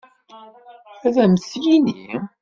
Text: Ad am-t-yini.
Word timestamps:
Ad 1.05 1.15
am-t-yini. 1.23 2.05